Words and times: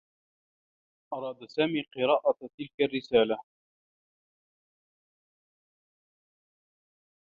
أراد 1.13 1.45
سامي 1.45 1.83
قراءة 1.97 2.35
تلك 2.59 2.71
الرّسالة. 2.81 3.37